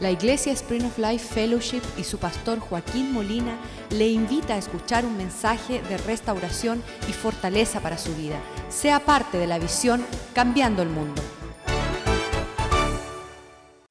[0.00, 3.56] La Iglesia Spring of Life Fellowship y su pastor Joaquín Molina
[3.90, 8.40] le invita a escuchar un mensaje de restauración y fortaleza para su vida.
[8.68, 10.04] Sea parte de la visión
[10.34, 11.22] Cambiando el Mundo.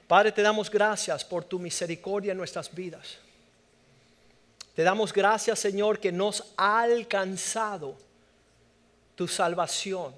[0.05, 3.17] Padre, te damos gracias por tu misericordia en nuestras vidas.
[4.76, 7.96] Te damos gracias, Señor, que nos ha alcanzado
[9.15, 10.13] tu salvación.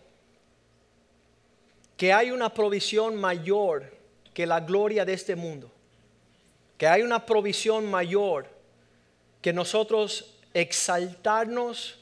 [1.96, 3.94] Que hay una provisión mayor
[4.34, 5.75] que la gloria de este mundo.
[6.78, 8.48] Que hay una provisión mayor
[9.41, 12.00] que nosotros exaltarnos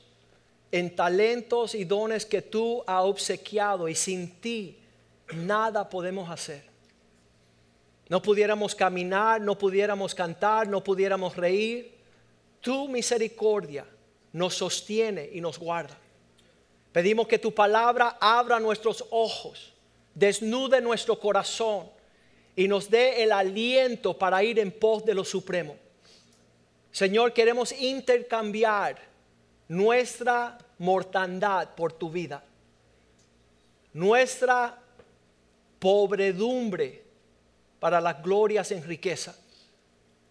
[0.71, 4.79] en talentos y dones que tú has obsequiado y sin ti
[5.35, 6.63] nada podemos hacer.
[8.09, 11.95] No pudiéramos caminar, no pudiéramos cantar, no pudiéramos reír.
[12.61, 13.85] Tu misericordia
[14.31, 15.97] nos sostiene y nos guarda.
[16.91, 19.73] Pedimos que tu palabra abra nuestros ojos,
[20.13, 21.89] desnude nuestro corazón
[22.55, 25.75] y nos dé el aliento para ir en pos de lo supremo.
[26.91, 28.99] Señor, queremos intercambiar
[29.67, 32.43] nuestra mortandad por tu vida,
[33.93, 34.79] nuestra
[35.79, 37.03] pobredumbre
[37.79, 39.35] para las glorias en riqueza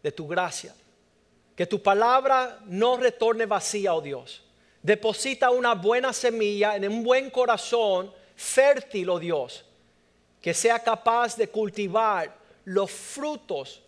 [0.02, 0.74] de tu gracia.
[1.56, 4.42] Que tu palabra no retorne vacía, oh Dios.
[4.82, 9.64] Deposita una buena semilla en un buen corazón fértil, oh Dios,
[10.42, 13.80] que sea capaz de cultivar los frutos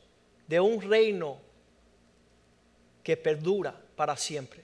[0.47, 1.39] de un reino
[3.03, 4.63] que perdura para siempre.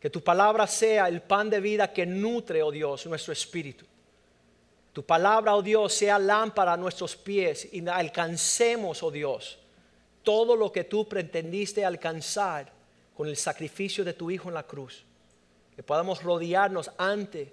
[0.00, 3.86] Que tu palabra sea el pan de vida que nutre, oh Dios, nuestro espíritu.
[4.92, 9.58] Tu palabra, oh Dios, sea lámpara a nuestros pies y alcancemos, oh Dios,
[10.24, 12.70] todo lo que tú pretendiste alcanzar
[13.16, 15.04] con el sacrificio de tu Hijo en la cruz.
[15.76, 17.52] Que podamos rodearnos ante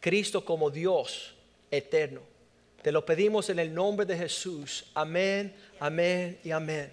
[0.00, 1.34] Cristo como Dios
[1.70, 2.29] eterno.
[2.82, 4.84] Te lo pedimos en el nombre de Jesús.
[4.94, 6.92] Amén, amén y amén.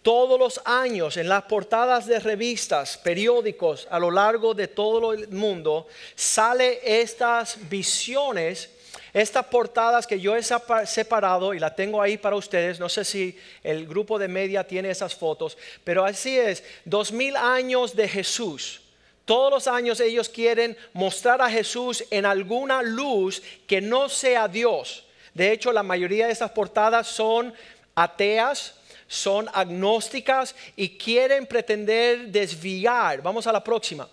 [0.00, 5.28] Todos los años en las portadas de revistas, periódicos a lo largo de todo el
[5.28, 8.70] mundo, sale estas visiones
[9.12, 13.38] estas portadas que yo he separado y la tengo ahí para ustedes, no sé si
[13.62, 18.82] el grupo de media tiene esas fotos, pero así es, dos mil años de Jesús.
[19.24, 25.05] Todos los años ellos quieren mostrar a Jesús en alguna luz que no sea Dios.
[25.36, 27.52] De hecho, la mayoría de estas portadas son
[27.94, 28.74] ateas,
[29.06, 33.20] son agnósticas y quieren pretender desviar.
[33.20, 34.08] Vamos a la próxima.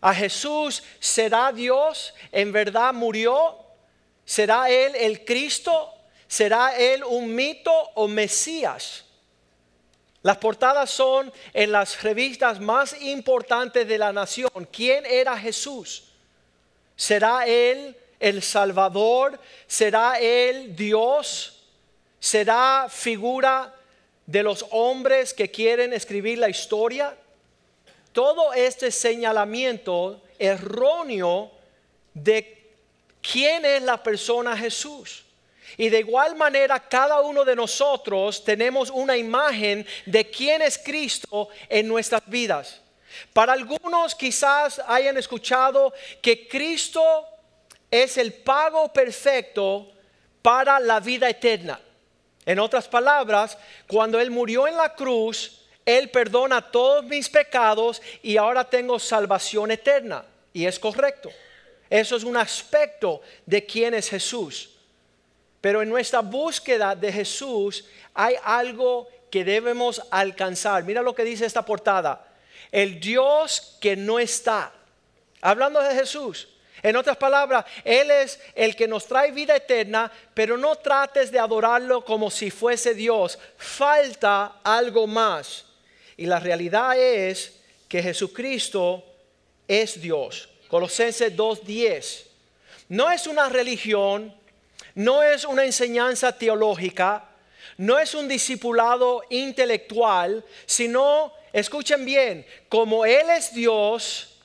[0.00, 3.66] A Jesús será Dios, en verdad murió,
[4.24, 5.92] ¿Será Él el Cristo?
[6.26, 9.04] ¿Será Él un mito o Mesías?
[10.22, 14.50] Las portadas son en las revistas más importantes de la nación.
[14.72, 16.04] ¿Quién era Jesús?
[16.96, 19.38] ¿Será Él el Salvador?
[19.66, 21.64] ¿Será Él Dios?
[22.18, 23.74] ¿Será figura
[24.26, 27.16] de los hombres que quieren escribir la historia?
[28.12, 31.50] Todo este señalamiento erróneo
[32.14, 32.72] de
[33.20, 35.24] quién es la persona Jesús.
[35.76, 41.48] Y de igual manera cada uno de nosotros tenemos una imagen de quién es Cristo
[41.68, 42.80] en nuestras vidas.
[43.32, 47.26] Para algunos quizás hayan escuchado que Cristo
[47.90, 49.92] es el pago perfecto
[50.42, 51.80] para la vida eterna.
[52.44, 53.58] En otras palabras,
[53.88, 59.70] cuando Él murió en la cruz, Él perdona todos mis pecados y ahora tengo salvación
[59.70, 60.24] eterna.
[60.52, 61.30] Y es correcto.
[61.90, 64.70] Eso es un aspecto de quién es Jesús.
[65.60, 70.84] Pero en nuestra búsqueda de Jesús hay algo que debemos alcanzar.
[70.84, 72.24] Mira lo que dice esta portada.
[72.70, 74.72] El Dios que no está.
[75.40, 76.48] Hablando de Jesús.
[76.82, 81.38] En otras palabras, Él es el que nos trae vida eterna, pero no trates de
[81.38, 83.38] adorarlo como si fuese Dios.
[83.56, 85.64] Falta algo más.
[86.16, 89.04] Y la realidad es que Jesucristo
[89.66, 90.48] es Dios.
[90.68, 92.24] Colosenses 2.10.
[92.88, 94.34] No es una religión,
[94.94, 97.28] no es una enseñanza teológica,
[97.78, 104.35] no es un discipulado intelectual, sino, escuchen bien, como Él es Dios,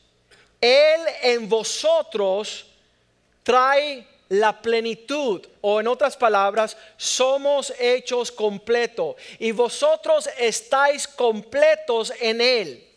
[0.62, 2.68] Él en vosotros
[3.42, 12.40] trae la plenitud, o en otras palabras, somos hechos completos, y vosotros estáis completos en
[12.40, 12.88] Él.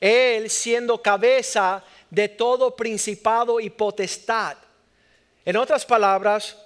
[0.00, 4.56] Él siendo cabeza de todo principado y potestad.
[5.44, 6.56] En otras palabras,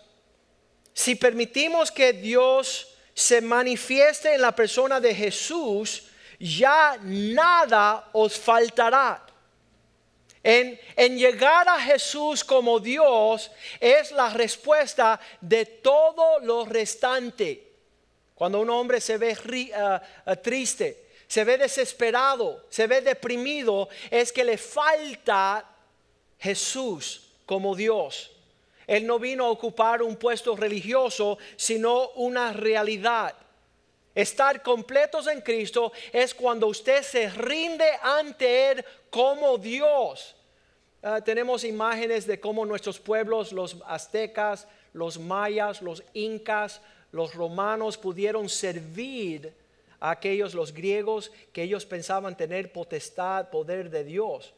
[0.92, 6.08] si permitimos que Dios se manifieste en la persona de Jesús,
[6.38, 9.24] ya nada os faltará.
[10.44, 10.78] En,
[11.16, 17.70] llegar a Jesús como Dios es la respuesta de todo lo restante.
[18.34, 19.36] Cuando un hombre se ve
[19.76, 25.64] ah, ah, triste, se ve desesperado, se ve deprimido, es que le falta
[26.38, 28.32] Jesús como Dios.
[28.86, 33.34] Él no vino a ocupar un puesto religioso, sino una realidad.
[34.14, 40.36] Estar completos en Cristo es cuando usted se rinde ante Él como Dios.
[41.02, 46.80] Ah, tenemos imágenes de cómo nuestros pueblos, los aztecas, los mayas, los incas,
[47.10, 49.52] los romanos pudieron servir
[49.98, 54.52] a aquellos, los griegos, que ellos pensaban tener potestad, poder de Dios.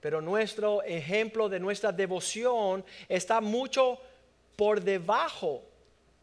[0.00, 3.98] Pero nuestro ejemplo de nuestra devoción está mucho
[4.56, 5.62] por debajo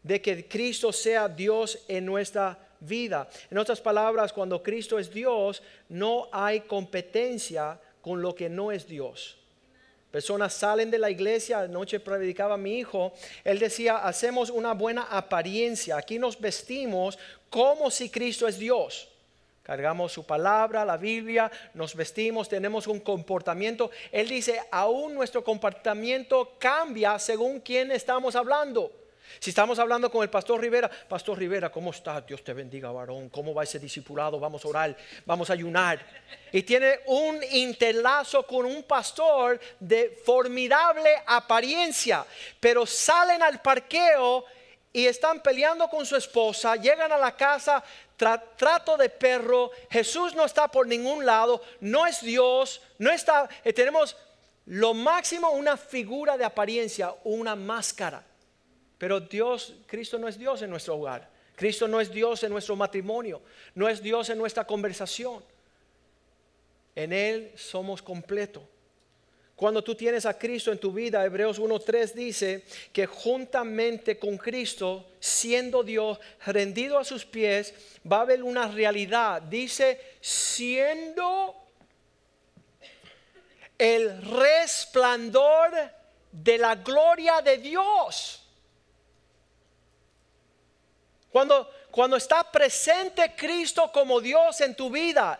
[0.08, 3.28] de que Cristo sea Dios en nuestra vida.
[3.50, 8.88] En otras palabras, cuando Cristo es Dios, no hay competencia con lo que no es
[8.88, 9.36] Dios.
[10.10, 13.12] Personas salen de la iglesia, anoche predicaba mi hijo,
[13.44, 17.18] él decía, hacemos una buena apariencia, aquí nos vestimos
[17.50, 19.10] como si Cristo es Dios.
[19.62, 23.90] Cargamos su palabra, la Biblia, nos vestimos, tenemos un comportamiento.
[24.10, 28.90] Él dice, aún nuestro comportamiento cambia según quién estamos hablando.
[29.38, 32.20] Si estamos hablando con el pastor Rivera, Pastor Rivera, ¿cómo está?
[32.20, 33.28] Dios te bendiga, varón.
[33.28, 34.40] ¿Cómo va ese discipulado?
[34.40, 34.96] Vamos a orar,
[35.26, 36.04] vamos a ayunar.
[36.52, 42.24] Y tiene un interlazo con un pastor de formidable apariencia,
[42.58, 44.44] pero salen al parqueo
[44.92, 47.84] y están peleando con su esposa, llegan a la casa,
[48.18, 53.48] tra- trato de perro, Jesús no está por ningún lado, no es Dios, no está,
[53.62, 54.16] eh, tenemos
[54.64, 58.22] lo máximo una figura de apariencia, una máscara.
[58.98, 61.30] Pero Dios, Cristo no es Dios en nuestro hogar.
[61.54, 63.40] Cristo no es Dios en nuestro matrimonio.
[63.74, 65.42] No es Dios en nuestra conversación.
[66.94, 68.62] En Él somos completos.
[69.54, 75.10] Cuando tú tienes a Cristo en tu vida, Hebreos 1.3 dice que juntamente con Cristo,
[75.18, 77.74] siendo Dios, rendido a sus pies,
[78.10, 79.42] va a haber una realidad.
[79.42, 81.56] Dice, siendo
[83.76, 85.72] el resplandor
[86.30, 88.47] de la gloria de Dios.
[91.38, 95.38] Cuando, cuando está presente Cristo como Dios en tu vida.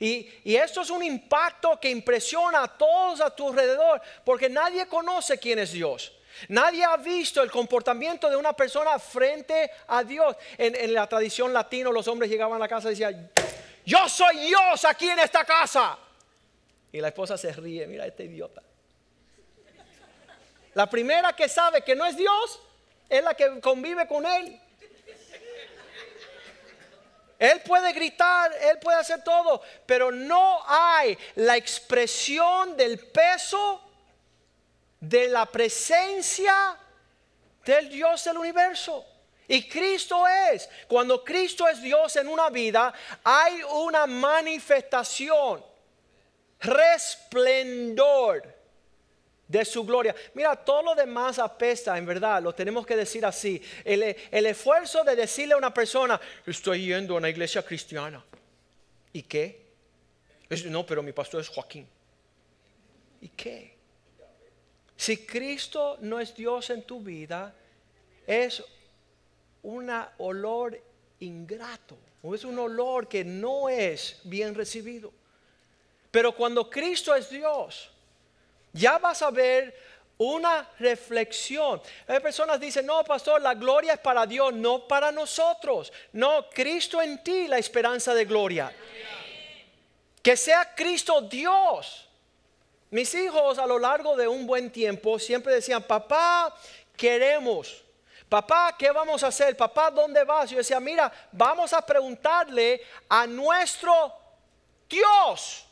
[0.00, 4.88] Y, y esto es un impacto que impresiona a todos a tu alrededor, porque nadie
[4.88, 6.10] conoce quién es Dios.
[6.48, 10.34] Nadie ha visto el comportamiento de una persona frente a Dios.
[10.56, 13.30] En, en la tradición latino los hombres llegaban a la casa y decían,
[13.86, 15.96] yo soy Dios aquí en esta casa.
[16.90, 18.60] Y la esposa se ríe, mira este idiota.
[20.74, 22.60] La primera que sabe que no es Dios
[23.08, 24.62] es la que convive con Él.
[27.38, 33.80] Él puede gritar, Él puede hacer todo, pero no hay la expresión del peso
[35.00, 36.76] de la presencia
[37.64, 39.06] del Dios del universo.
[39.46, 42.92] Y Cristo es, cuando Cristo es Dios en una vida,
[43.22, 45.64] hay una manifestación,
[46.60, 48.57] resplendor
[49.48, 50.14] de su gloria.
[50.34, 53.60] Mira, todo lo demás apesta, en verdad, lo tenemos que decir así.
[53.82, 58.22] El, el esfuerzo de decirle a una persona, estoy yendo a una iglesia cristiana.
[59.12, 59.66] ¿Y qué?
[60.66, 61.88] No, pero mi pastor es Joaquín.
[63.22, 63.76] ¿Y qué?
[64.96, 67.54] Si Cristo no es Dios en tu vida,
[68.26, 68.62] es
[69.62, 70.80] un olor
[71.20, 75.12] ingrato, o es un olor que no es bien recibido.
[76.10, 77.90] Pero cuando Cristo es Dios,
[78.72, 79.74] ya vas a ver
[80.18, 81.80] una reflexión.
[82.06, 85.92] Hay personas dicen, no, pastor, la gloria es para Dios, no para nosotros.
[86.12, 88.74] No, Cristo en ti, la esperanza de gloria.
[90.22, 92.08] Que sea Cristo Dios.
[92.90, 96.54] Mis hijos a lo largo de un buen tiempo siempre decían, papá,
[96.96, 97.84] queremos.
[98.28, 99.56] Papá, ¿qué vamos a hacer?
[99.56, 100.50] Papá, ¿dónde vas?
[100.50, 104.12] Yo decía, mira, vamos a preguntarle a nuestro
[104.88, 105.67] Dios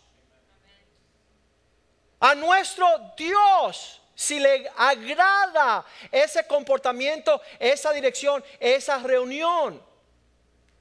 [2.21, 9.81] a nuestro Dios si le agrada ese comportamiento, esa dirección, esa reunión.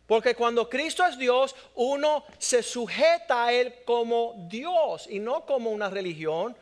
[0.08, 5.72] Porque cuando Cristo es Dios, uno se sujeta a Él como Dios y no como
[5.72, 6.56] una religión.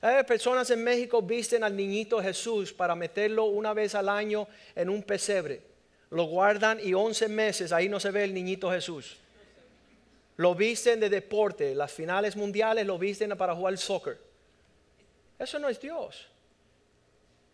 [0.00, 4.88] Hay personas en México visten al niñito Jesús para meterlo una vez al año en
[4.88, 5.62] un pesebre.
[6.10, 9.18] Lo guardan y 11 meses ahí no se ve el niñito Jesús.
[10.36, 14.18] Lo visten de deporte, las finales mundiales lo visten para jugar soccer.
[15.38, 16.28] Eso no es Dios.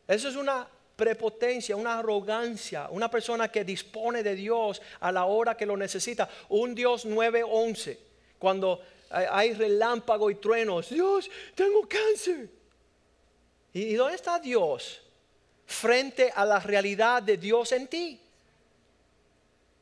[0.06, 5.56] Eso es una prepotencia, una arrogancia, una persona que dispone de Dios a la hora
[5.56, 6.28] que lo necesita.
[6.48, 7.98] Un Dios 911,
[8.38, 12.48] cuando hay relámpago y truenos, Dios, tengo cáncer.
[13.72, 15.00] ¿Y dónde está Dios
[15.66, 18.21] frente a la realidad de Dios en ti?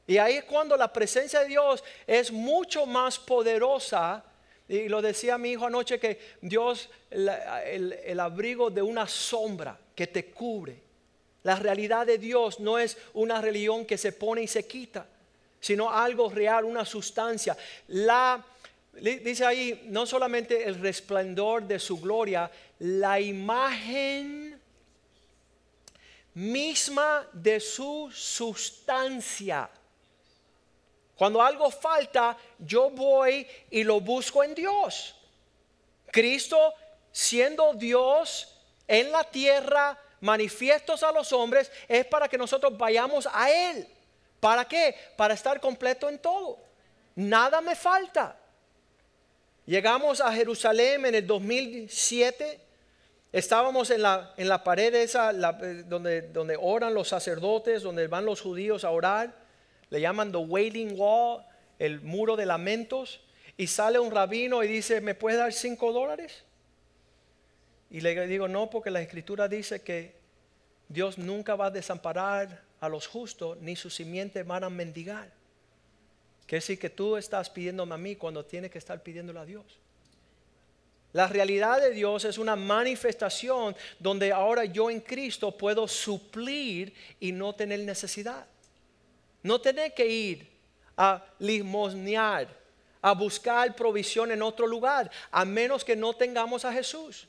[0.07, 4.25] Y ahí es cuando la presencia de Dios es mucho más poderosa.
[4.69, 7.28] Y lo decía mi hijo anoche que Dios, el,
[8.04, 10.80] el abrigo de una sombra que te cubre.
[11.42, 15.07] La realidad de Dios no es una religión que se pone y se quita,
[15.61, 17.57] sino algo real, una sustancia.
[17.88, 18.45] La
[18.92, 24.61] dice ahí, no solamente el resplandor de su gloria, la imagen
[26.35, 29.71] misma de su sustancia.
[31.20, 35.14] Cuando algo falta, yo voy y lo busco en Dios.
[36.10, 36.72] Cristo,
[37.12, 38.58] siendo Dios
[38.88, 43.86] en la tierra, manifiestos a los hombres, es para que nosotros vayamos a Él.
[44.40, 44.96] ¿Para qué?
[45.18, 46.56] Para estar completo en todo.
[47.16, 48.38] Nada me falta.
[49.66, 52.60] Llegamos a Jerusalén en el 2007.
[53.30, 58.40] Estábamos en la, en la pared esa donde, donde oran los sacerdotes, donde van los
[58.40, 59.39] judíos a orar.
[59.90, 61.44] Le llaman the wailing wall,
[61.78, 63.20] el muro de lamentos.
[63.56, 66.44] Y sale un rabino y dice, ¿me puede dar cinco dólares?
[67.90, 70.14] Y le digo, no, porque la escritura dice que
[70.88, 75.30] Dios nunca va a desamparar a los justos, ni su simiente van a mendigar.
[76.47, 79.64] Quiere decir que tú estás pidiéndome a mí cuando tienes que estar pidiéndole a Dios.
[81.12, 87.32] La realidad de Dios es una manifestación donde ahora yo en Cristo puedo suplir y
[87.32, 88.47] no tener necesidad.
[89.42, 90.50] No tener que ir
[90.97, 92.49] a limosnear,
[93.02, 97.26] a buscar provisión en otro lugar, a menos que no tengamos a Jesús.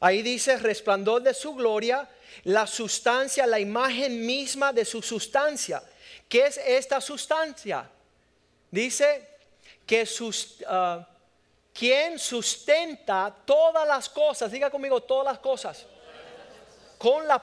[0.00, 2.08] Ahí dice resplandor de su gloria,
[2.44, 5.82] la sustancia, la imagen misma de su sustancia.
[6.28, 7.88] ¿Qué es esta sustancia?
[8.70, 9.28] Dice
[9.86, 11.04] que uh,
[11.72, 15.86] quien sustenta todas las cosas, diga conmigo todas las cosas,
[16.98, 17.42] con la,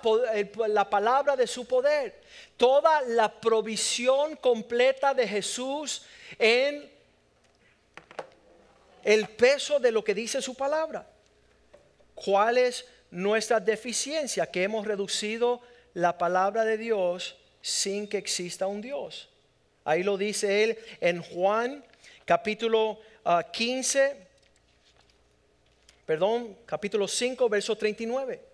[0.67, 2.18] la palabra de su poder,
[2.57, 6.03] toda la provisión completa de Jesús
[6.37, 6.89] en
[9.03, 11.07] el peso de lo que dice su palabra.
[12.15, 14.45] ¿Cuál es nuestra deficiencia?
[14.45, 15.61] Que hemos reducido
[15.93, 19.29] la palabra de Dios sin que exista un Dios.
[19.85, 21.83] Ahí lo dice él en Juan
[22.29, 22.99] capítulo
[23.51, 24.15] 15, ah,
[26.05, 28.48] perdón, capítulo 5, verso 39.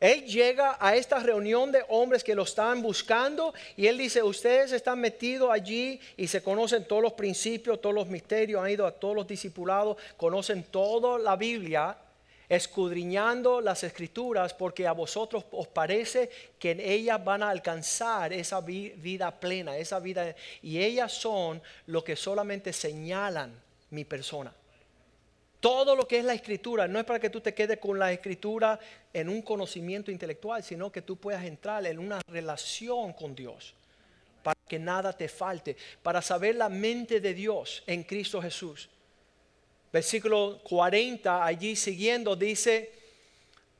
[0.00, 4.70] Él llega a esta reunión de hombres que lo están buscando y él dice, ustedes
[4.70, 8.92] están metidos allí y se conocen todos los principios, todos los misterios, han ido a
[8.92, 11.96] todos los discipulados, conocen toda la Biblia
[12.48, 18.60] escudriñando las escrituras porque a vosotros os parece que en ellas van a alcanzar esa
[18.60, 23.52] vida plena, esa vida, y ellas son lo que solamente señalan
[23.90, 24.52] mi persona.
[25.60, 28.12] Todo lo que es la escritura no es para que tú te quedes con la
[28.12, 28.78] escritura
[29.12, 33.74] en un conocimiento intelectual, sino que tú puedas entrar en una relación con Dios,
[34.42, 38.88] para que nada te falte, para saber la mente de Dios en Cristo Jesús.
[39.92, 42.92] Versículo 40, allí siguiendo, dice,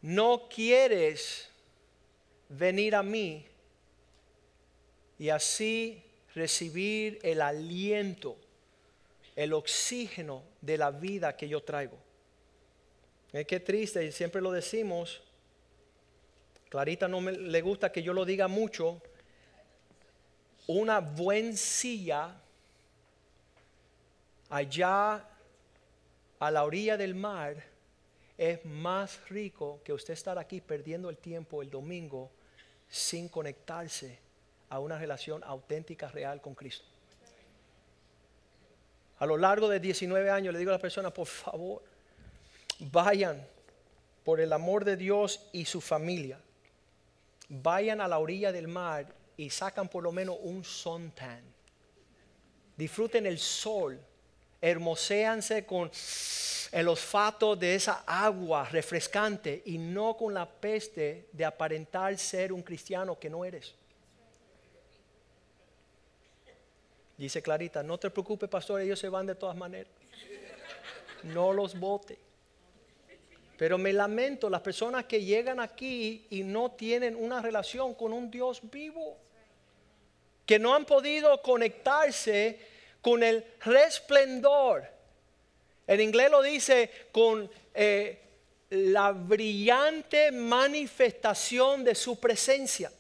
[0.03, 1.49] no quieres
[2.49, 3.45] venir a mí
[5.19, 6.03] y así
[6.35, 8.37] recibir el aliento,
[9.39, 11.97] el oxígeno de la vida que yo traigo.
[13.33, 15.23] Es que triste, y siempre lo decimos.
[16.69, 19.01] Clarita no me, le gusta que yo lo diga mucho.
[20.67, 22.35] Una buen silla
[24.51, 25.25] allá
[26.41, 27.63] a la orilla del mar
[28.37, 32.33] es más rico que usted estar aquí perdiendo el tiempo el domingo
[32.89, 34.19] sin conectarse
[34.69, 36.98] a una relación auténtica, real con Cristo.
[39.19, 41.83] A lo largo de 19 años le digo a las personas, por favor,
[42.79, 43.45] vayan
[44.25, 46.41] por el amor de Dios y su familia.
[47.49, 49.07] Vayan a la orilla del mar
[49.37, 51.43] y sacan por lo menos un suntan.
[52.77, 53.99] Disfruten el sol
[54.61, 55.91] hermoséanse con
[56.73, 62.63] el olfato de esa agua refrescante y no con la peste de aparentar ser un
[62.63, 63.75] cristiano que no eres.
[67.19, 69.93] Dice Clarita, no te preocupes, pastor, ellos se van de todas maneras.
[71.25, 72.17] No los vote.
[73.57, 78.31] Pero me lamento las personas que llegan aquí y no tienen una relación con un
[78.31, 79.19] Dios vivo,
[80.47, 82.61] que no han podido conectarse
[83.03, 84.89] con el resplendor.
[85.89, 88.23] En inglés lo dice con eh,
[88.71, 92.93] la brillante manifestación de su presencia.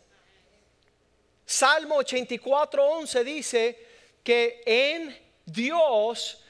[1.46, 3.87] Salmo 84, 11 dice
[4.28, 6.44] que en Dios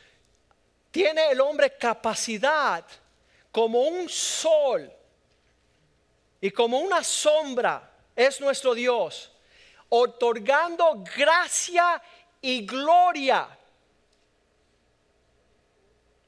[0.91, 2.85] tiene el hombre capacidad
[3.53, 4.93] como un sol
[6.41, 9.31] y como una sombra es nuestro Dios
[9.91, 12.03] otorgando gracia
[12.41, 13.49] y gloria.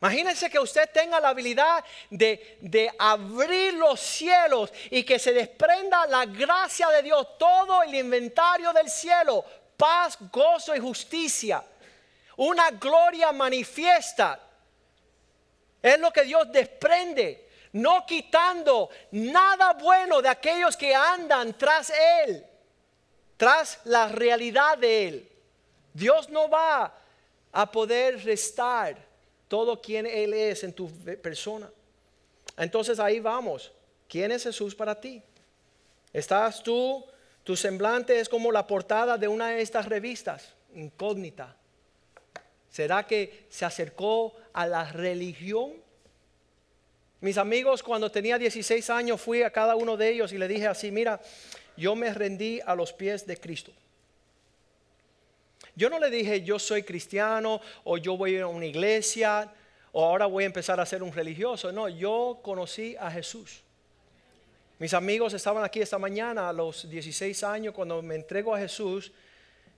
[0.00, 6.06] Imagínense que usted tenga la habilidad de, de, abrir los cielos y que se desprenda
[6.06, 9.44] la gracia de Dios, todo el inventario del cielo,
[9.80, 11.64] paz, gozo y justicia.
[12.36, 14.38] Una gloria manifiesta.
[15.82, 21.90] Es lo que Dios desprende, no quitando nada bueno de aquellos que andan tras
[22.26, 22.44] Él,
[23.38, 25.28] tras la realidad de Él.
[25.94, 26.94] Dios no va
[27.52, 28.96] a poder restar
[29.48, 30.90] todo quien Él es en tu
[31.22, 31.70] persona.
[32.58, 33.72] Entonces ahí vamos.
[34.06, 35.22] ¿Quién es Jesús para ti?
[36.12, 37.04] ¿Estás tú?
[37.50, 41.56] Tu semblante es como la portada de una de estas revistas, incógnita.
[42.70, 45.72] ¿Será que se acercó a la religión?
[47.20, 50.68] Mis amigos, cuando tenía 16 años, fui a cada uno de ellos y le dije
[50.68, 51.20] así, mira,
[51.76, 53.72] yo me rendí a los pies de Cristo.
[55.74, 59.52] Yo no le dije yo soy cristiano o yo voy a una iglesia
[59.90, 61.72] o ahora voy a empezar a ser un religioso.
[61.72, 63.64] No, yo conocí a Jesús.
[64.80, 69.12] Mis amigos estaban aquí esta mañana a los 16 años cuando me entrego a Jesús.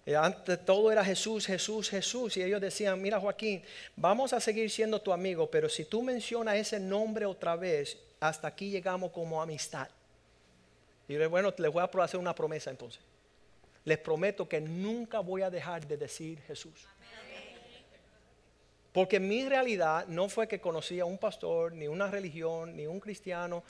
[0.06, 2.38] Eh, antes todo era Jesús, Jesús, Jesús.
[2.38, 3.62] Y ellos decían, mira Joaquín,
[3.96, 8.48] vamos a seguir siendo tu amigo, pero si tú mencionas ese nombre otra vez, hasta
[8.48, 9.88] aquí llegamos como amistad.
[11.06, 13.02] Y bueno, les voy a hacer una promesa entonces
[13.84, 16.86] les prometo que nunca voy a dejar de decir Jesús.
[18.92, 23.00] Porque mi realidad no fue que conocía a un pastor, ni una religión, ni un
[23.00, 23.64] cristiano,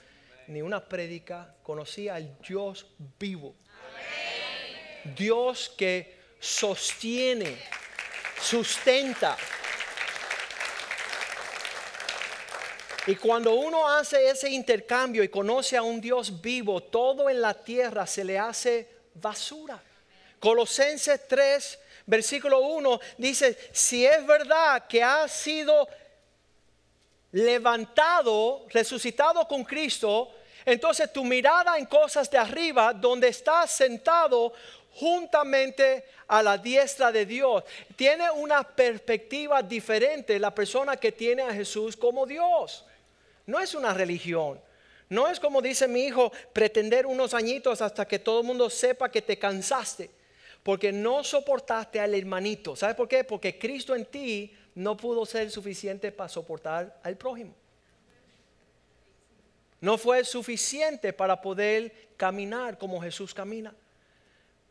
[0.49, 1.55] ni una prédica.
[1.63, 2.87] Conocí al Dios
[3.19, 3.55] vivo.
[5.17, 7.57] Dios que sostiene,
[8.41, 9.37] sustenta.
[13.07, 17.53] Y cuando uno hace ese intercambio y conoce a un Dios vivo, todo en la
[17.55, 19.83] tierra se le hace basura.
[20.39, 25.89] Colosenses 3, versículo 1 dice, si es verdad que ha sido
[27.33, 30.31] levantado, resucitado con Cristo,
[30.65, 34.53] entonces tu mirada en cosas de arriba, donde estás sentado
[34.95, 37.65] juntamente a la diestra de Dios,
[37.97, 42.85] tiene una perspectiva diferente la persona que tiene a Jesús como Dios.
[43.47, 44.61] No es una religión.
[45.09, 49.11] No es como dice mi hijo, pretender unos añitos hasta que todo el mundo sepa
[49.11, 50.11] que te cansaste
[50.63, 52.77] porque no soportaste al hermanito.
[52.77, 53.25] ¿Sabes por qué?
[53.25, 57.55] Porque Cristo en ti no pudo ser suficiente para soportar al prójimo.
[59.81, 63.75] No fue suficiente para poder caminar como Jesús camina.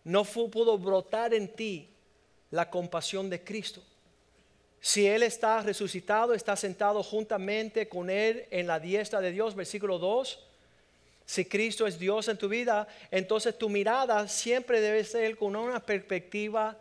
[0.04, 1.90] No pudo brotar en ti
[2.50, 3.82] la compasión de Cristo.
[4.80, 10.00] Si Él está resucitado, está sentado juntamente con Él en la diestra de Dios, versículo
[10.00, 10.48] 2
[11.32, 15.80] si Cristo es Dios en tu vida, entonces tu mirada siempre debe ser con una
[15.80, 16.78] perspectiva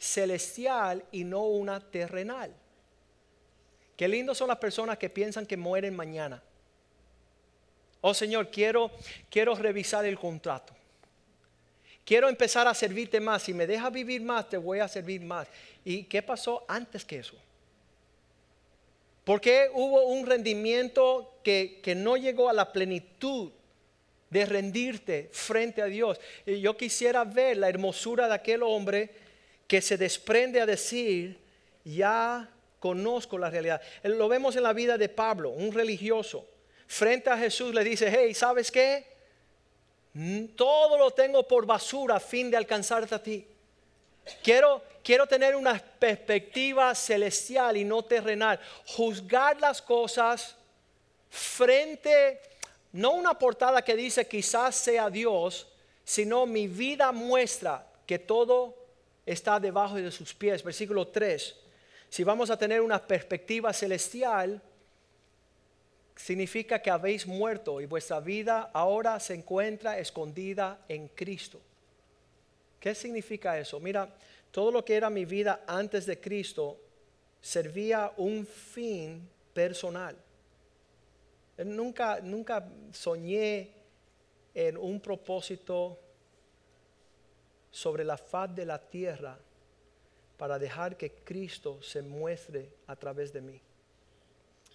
[0.00, 2.52] celestial y no una terrenal.
[3.96, 6.42] Qué lindo son las personas que piensan que mueren mañana.
[8.00, 8.90] Oh Señor, quiero,
[9.30, 10.74] quiero revisar el contrato.
[12.02, 13.42] Quiero empezar a servirte más.
[13.42, 15.46] Si me dejas vivir más, te voy a servir más.
[15.84, 17.36] ¿Y qué pasó antes que eso?
[19.22, 23.52] ¿Por qué hubo un rendimiento que, que no llegó a la plenitud
[24.30, 26.20] de rendirte frente a Dios.
[26.46, 29.10] Y yo quisiera ver la hermosura de aquel hombre
[29.70, 31.38] que se desprende a decir,
[31.84, 33.80] ya conozco la realidad.
[34.02, 36.44] Lo vemos en la vida de Pablo, un religioso.
[36.88, 39.06] Frente a Jesús le dice, hey, ¿sabes qué?
[40.14, 43.46] Mm, todo lo tengo por basura a fin de alcanzarte a ti.
[44.42, 48.58] Quiero, quiero tener una perspectiva celestial y no terrenal.
[48.86, 50.56] Juzgar las cosas
[51.28, 52.40] frente
[52.90, 55.68] no una portada que dice quizás sea Dios,
[56.04, 58.79] sino mi vida muestra que todo
[59.32, 60.62] está debajo de sus pies.
[60.62, 61.56] Versículo 3.
[62.08, 64.60] Si vamos a tener una perspectiva celestial,
[66.16, 71.60] significa que habéis muerto y vuestra vida ahora se encuentra escondida en Cristo.
[72.78, 73.78] ¿Qué significa eso?
[73.78, 74.12] Mira,
[74.50, 76.78] todo lo que era mi vida antes de Cristo
[77.40, 80.16] servía un fin personal.
[81.58, 83.70] Nunca, nunca soñé
[84.54, 85.98] en un propósito
[87.70, 89.38] sobre la faz de la tierra
[90.36, 93.60] para dejar que Cristo se muestre a través de mí.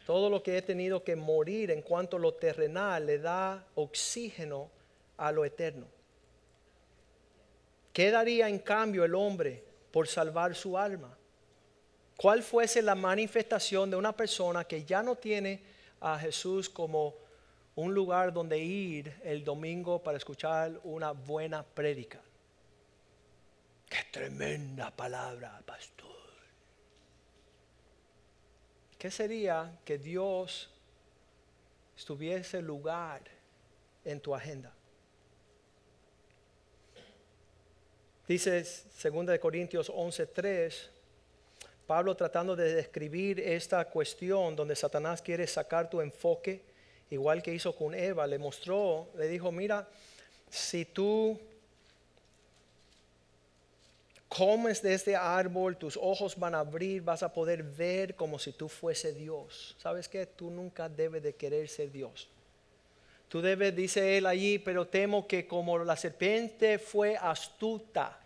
[0.05, 4.69] Todo lo que he tenido que morir en cuanto lo terrenal le da oxígeno
[5.17, 5.88] a lo eterno.
[7.91, 11.17] ¿Qué daría en cambio el hombre por salvar su alma?
[12.17, 15.62] ¿Cuál fuese la manifestación de una persona que ya no tiene
[15.99, 17.15] a Jesús como
[17.75, 22.21] un lugar donde ir el domingo para escuchar una buena prédica.
[24.11, 26.15] Tremenda palabra, pastor.
[28.97, 30.69] ¿Qué sería que Dios
[31.97, 33.21] estuviese lugar
[34.05, 34.71] en tu agenda?
[38.27, 40.89] Dice 2 Corintios 11:3,
[41.85, 46.63] Pablo tratando de describir esta cuestión donde Satanás quiere sacar tu enfoque,
[47.11, 49.87] igual que hizo con Eva, le mostró, le dijo, mira,
[50.49, 51.39] si tú
[54.35, 58.51] comes de este árbol, tus ojos van a abrir, vas a poder ver como si
[58.51, 59.75] tú fuese Dios.
[59.79, 60.25] ¿Sabes qué?
[60.25, 62.27] Tú nunca debes de querer ser Dios.
[63.29, 68.19] Tú debes, dice él allí, pero temo que como la serpiente fue astuta,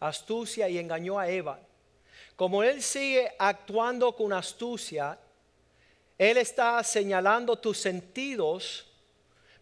[0.00, 1.60] astucia y engañó a Eva,
[2.36, 5.18] como él sigue actuando con astucia,
[6.18, 8.86] él está señalando tus sentidos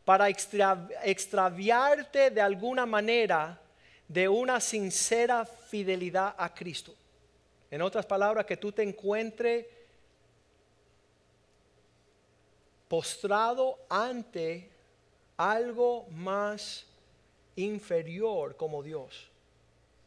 [0.05, 3.62] para extraviarte de alguna manera
[4.12, 6.94] de una sincera fidelidad a Cristo.
[7.70, 9.64] En otras palabras, que tú te encuentres
[12.88, 14.68] postrado ante
[15.38, 16.85] algo más
[17.57, 19.31] inferior como Dios.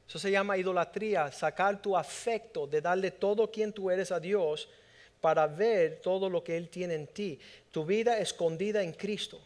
[0.07, 4.69] Eso se llama idolatría, sacar tu afecto de darle todo quien tú eres a Dios
[5.19, 7.39] para ver todo lo que Él tiene en ti.
[7.71, 9.41] Tu vida escondida en Cristo.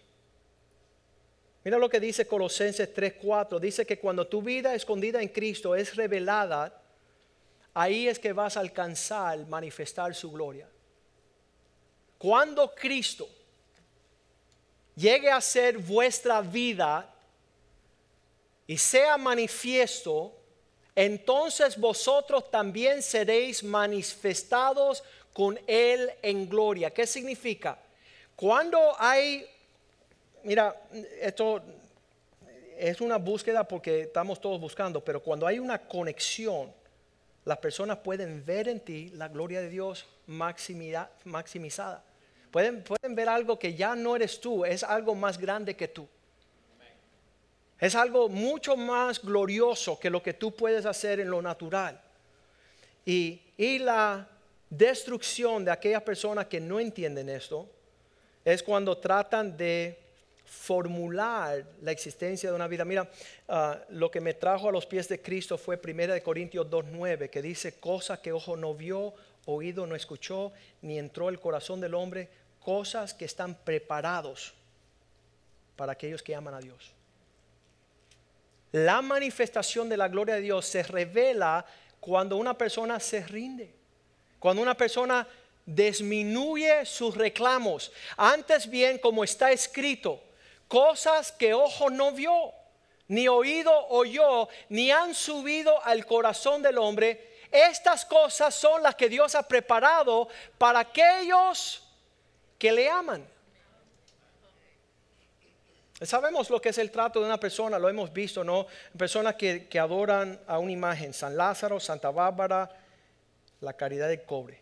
[1.69, 3.59] Mira lo que dice Colosenses 3:4.
[3.59, 6.81] Dice que cuando tu vida escondida en Cristo es revelada,
[7.75, 10.67] ahí es que vas a alcanzar, manifestar su gloria.
[12.17, 13.29] Cuando Cristo
[14.95, 17.07] llegue a ser vuestra vida
[18.65, 20.35] y sea manifiesto,
[20.95, 25.03] entonces vosotros también seréis manifestados
[25.33, 26.89] con Él en gloria.
[26.89, 27.77] ¿Qué significa?
[28.35, 29.47] Cuando hay
[30.43, 30.75] mira,
[31.21, 31.61] esto
[32.77, 36.71] es una búsqueda porque estamos todos buscando, pero cuando hay una conexión,
[37.45, 42.03] las personas pueden ver en ti la gloria de Dios maximizada.
[42.51, 46.07] Pueden, pueden ver algo que ya no eres tú, es algo más grande que tú.
[47.79, 52.01] Es algo mucho más glorioso que lo que tú puedes hacer en lo natural.
[53.05, 54.27] Y, y la
[54.69, 57.69] destrucción de aquellas personas que no entienden esto
[58.43, 60.08] es cuando tratan de
[60.49, 62.83] formular la existencia de una vida.
[62.83, 63.07] Mira,
[63.47, 67.41] ah, lo que me trajo a los pies de Cristo fue 1 Corintios 2.9, que
[67.41, 69.13] dice, cosas que ojo no vio,
[69.45, 72.29] oído no escuchó, ni entró el corazón del hombre,
[72.63, 74.53] cosas que están preparados
[75.75, 76.91] para aquellos que aman a Dios.
[78.71, 81.65] La manifestación de la gloria de Dios se revela
[81.99, 83.71] cuando una persona se rinde,
[84.39, 85.27] cuando una persona
[85.63, 87.91] disminuye sus reclamos.
[88.17, 90.23] Antes bien, como está escrito,
[90.69, 92.53] cosas que ojo no vio,
[93.09, 97.37] ni oído oyó, ni han subido al corazón del hombre.
[97.51, 101.83] Estas cosas son las que Dios ha preparado para aquellos
[102.57, 103.27] que le aman.
[106.01, 108.67] Sabemos lo que es el trato de una persona, lo hemos visto, ¿no?
[108.97, 112.69] Personas que, que adoran a una imagen, San Lázaro, Santa Bárbara,
[113.59, 114.61] la caridad del cobre.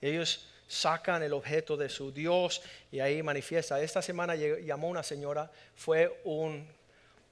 [0.00, 3.80] Ellos sacan el objeto de su Dios y ahí manifiesta.
[3.80, 6.68] Esta semana llamó una señora, fue un,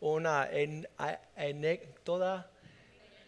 [0.01, 0.49] una
[1.37, 2.51] anécdota,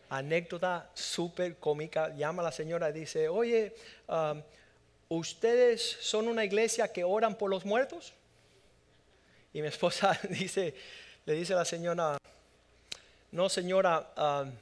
[0.08, 2.14] anécdota súper cómica.
[2.14, 3.74] Llama a la señora y dice, oye,
[4.08, 4.42] um,
[5.08, 8.12] ¿ustedes son una iglesia que oran por los muertos?
[9.52, 10.74] Y mi esposa dice,
[11.24, 12.18] le dice a la señora,
[13.32, 14.52] no señora, um,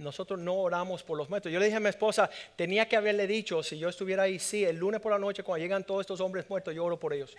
[0.00, 1.52] nosotros no oramos por los muertos.
[1.52, 4.64] Yo le dije a mi esposa, tenía que haberle dicho, si yo estuviera ahí, sí,
[4.64, 7.36] el lunes por la noche, cuando llegan todos estos hombres muertos, yo oro por ellos.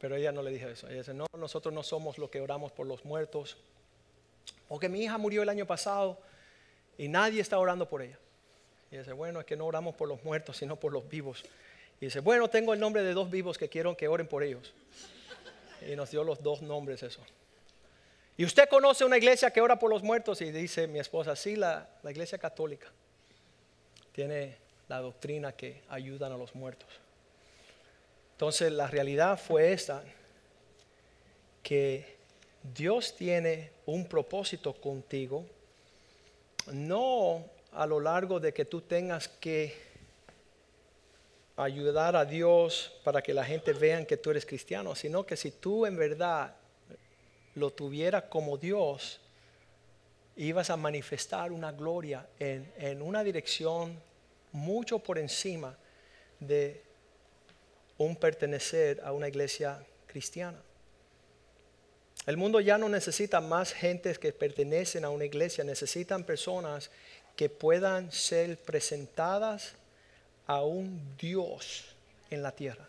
[0.00, 0.88] Pero ella no le dije eso.
[0.88, 3.56] Ella dice, no, nosotros no somos los que oramos por los muertos.
[4.68, 6.18] Porque mi hija murió el año pasado
[6.98, 8.18] y nadie está orando por ella.
[8.90, 11.44] Y dice, bueno, es que no oramos por los muertos, sino por los vivos.
[12.00, 14.74] Y dice, bueno, tengo el nombre de dos vivos que quiero que oren por ellos.
[15.88, 17.22] Y nos dio los dos nombres eso.
[18.38, 21.56] Y usted conoce una iglesia que ora por los muertos y dice mi esposa, sí,
[21.56, 22.88] la, iglesia católica
[24.12, 24.56] tiene
[24.88, 26.88] la doctrina que ayudan a los muertos.
[28.32, 30.02] Entonces la realidad fue esta,
[31.62, 32.16] que
[32.62, 35.46] Dios tiene un propósito contigo,
[36.72, 39.74] no a lo largo de que tú tengas que
[41.56, 45.50] ayudar a Dios para que la gente vea que tú eres cristiano, sino que si
[45.50, 46.54] tú en verdad
[47.56, 49.20] lo tuviera como Dios,
[50.36, 53.98] ibas a manifestar una gloria en, en una dirección
[54.52, 55.76] mucho por encima
[56.38, 56.82] de
[57.98, 60.58] un pertenecer a una iglesia cristiana.
[62.26, 66.90] El mundo ya no necesita más gentes que pertenecen a una iglesia, necesitan personas
[67.36, 69.74] que puedan ser presentadas
[70.46, 71.84] a un Dios
[72.30, 72.88] en la tierra.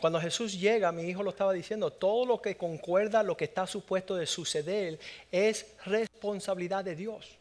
[0.00, 3.66] Cuando Jesús llega, mi hijo lo estaba diciendo, todo lo que concuerda lo que está
[3.66, 4.98] supuesto de suceder
[5.30, 7.36] es responsabilidad de Dios.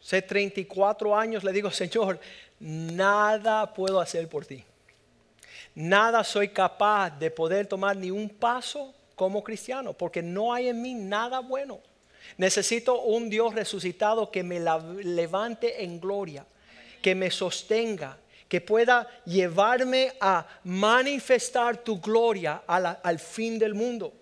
[0.00, 2.20] Hace 34 años le digo, Señor,
[2.60, 4.64] nada puedo hacer por ti.
[5.74, 10.80] Nada soy capaz de poder tomar ni un paso como cristiano, porque no hay en
[10.80, 11.80] mí nada bueno.
[12.36, 16.46] Necesito un Dios resucitado que me levante en gloria,
[17.02, 24.12] que me sostenga, que pueda llevarme a manifestar tu gloria al fin del mundo.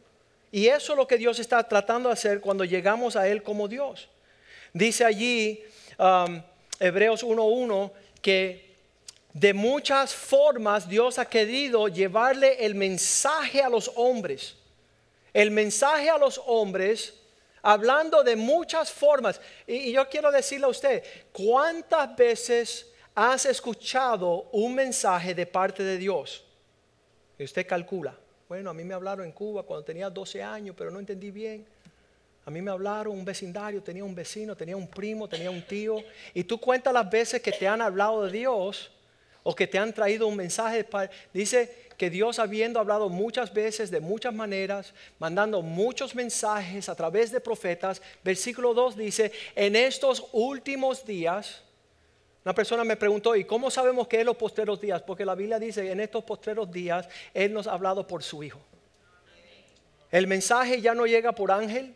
[0.50, 3.68] Y eso es lo que Dios está tratando de hacer cuando llegamos a Él como
[3.68, 4.08] Dios.
[4.72, 5.62] Dice allí
[5.98, 6.42] um,
[6.80, 8.66] Hebreos 1.1 que
[9.32, 14.56] de muchas formas Dios ha querido llevarle el mensaje a los hombres.
[15.32, 17.14] El mensaje a los hombres
[17.62, 19.40] hablando de muchas formas.
[19.66, 22.86] Y, yo quiero decirle a usted, ¿cuántas veces
[23.16, 26.44] has escuchado un mensaje de parte de Dios?
[27.36, 28.16] Y usted calcula.
[28.48, 31.66] Bueno, a mí me hablaron en Cuba cuando tenía 12 años, pero no entendí bien.
[32.44, 35.96] A mí me hablaron un vecindario, tenía un vecino, tenía un primo, tenía un tío.
[36.32, 38.92] Y tú cuentas las veces que te han hablado de Dios
[39.42, 40.86] o que te han traído un mensaje.
[41.32, 47.32] Dice, que Dios habiendo hablado muchas veces de muchas maneras, mandando muchos mensajes a través
[47.32, 51.62] de profetas, versículo 2 dice, en estos últimos días,
[52.46, 55.02] una persona me preguntó, ¿y cómo sabemos que es los postreros días?
[55.02, 58.60] Porque la Biblia dice, en estos postreros días, Él nos ha hablado por su Hijo.
[60.12, 61.92] El mensaje ya no llega por ángel,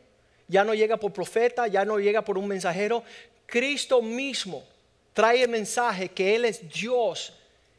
[0.48, 3.04] ya no llega por profeta, ya no llega por un mensajero.
[3.46, 4.64] Cristo mismo
[5.12, 7.32] trae el mensaje que Él es Dios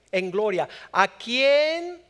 [0.09, 0.69] en gloria.
[0.93, 2.01] ¿A quién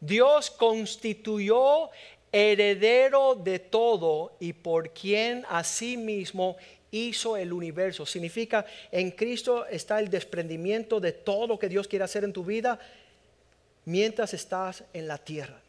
[0.00, 1.90] Dios constituyó
[2.32, 6.56] heredero de todo y por quien asimismo
[6.90, 8.06] hizo el universo.
[8.06, 12.44] Significa, en Cristo está el desprendimiento de todo lo que Dios quiere hacer en tu
[12.44, 12.78] vida
[13.84, 15.60] mientras estás en la tierra.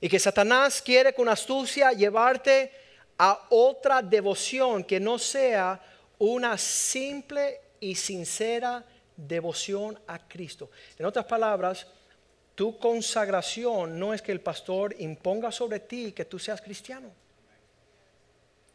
[0.00, 2.72] Y que Satanás quiere con astucia llevarte
[3.18, 5.80] a otra devoción que no sea
[6.18, 8.84] una simple y sincera
[9.16, 10.70] devoción a Cristo.
[10.98, 11.86] En otras palabras,
[12.54, 17.10] tu consagración no es que el pastor imponga sobre ti que tú seas cristiano.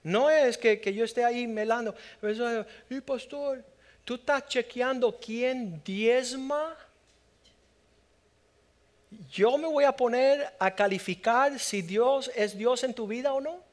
[0.05, 1.95] No es que, yo esté ahí melando.
[2.89, 3.63] Y pastor,
[4.03, 6.77] tú estás chequeando quién diezma.
[9.31, 13.41] Yo me voy a poner a calificar si Dios es Dios en tu vida o
[13.41, 13.63] no.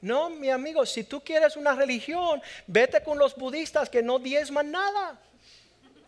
[0.00, 4.70] No, mi amigo, si tú quieres una religión, vete con los budistas que no diezman
[4.70, 5.20] nada.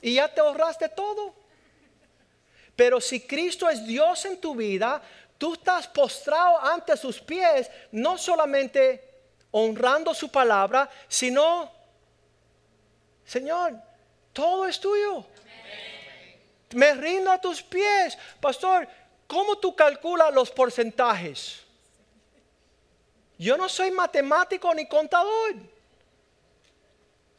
[0.00, 1.41] Y ya te ahorraste todo.
[2.76, 5.02] Pero si Cristo es Dios en tu vida,
[5.38, 9.10] tú estás postrado ante sus pies, no solamente
[9.50, 11.70] honrando su palabra, sino,
[13.24, 13.74] Señor,
[14.32, 15.24] todo es tuyo.
[16.74, 18.16] Me rindo a tus pies.
[18.40, 18.88] Pastor,
[19.26, 21.60] ¿cómo tú calculas los porcentajes?
[23.36, 25.56] Yo no soy matemático ni contador.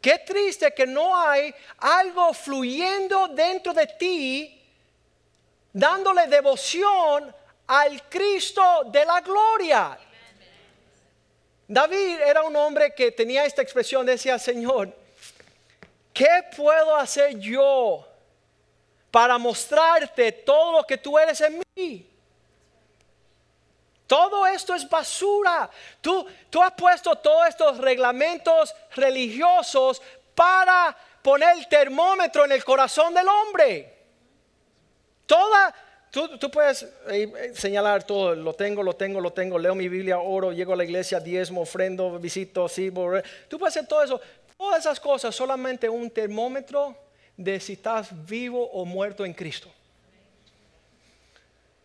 [0.02, 4.63] Qué triste que no hay algo fluyendo dentro de ti
[5.74, 7.36] dándole devoción
[7.68, 9.98] al Cristo de la gloria.
[11.68, 14.96] David era un hombre que tenía esta expresión, decía, Señor,
[16.14, 18.08] ¿qué puedo hacer yo
[19.10, 22.10] para mostrarte todo lo que tú eres en mí?
[24.06, 25.70] Todo esto es basura.
[26.02, 30.02] Tú, tú has puesto todos estos reglamentos religiosos
[30.36, 33.93] para poner el termómetro en el corazón del hombre.
[35.26, 35.74] Toda,
[36.12, 40.20] tú, puedes eh, eh, señalar todo, lo tengo, lo tengo, lo tengo, leo mi Biblia,
[40.20, 42.92] oro, llego a la iglesia, diezmo, ofrendo, visito, sí,
[43.48, 44.22] tú puedes hacer todo eso,
[44.58, 46.96] todas esas cosas, solamente un termómetro
[47.38, 49.72] de si estás vivo o muerto en Cristo.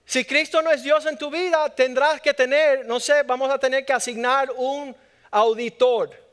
[0.05, 3.59] Si Cristo no es Dios en tu vida, tendrás que tener, no sé, vamos a
[3.59, 4.97] tener que asignar un
[5.31, 6.28] auditor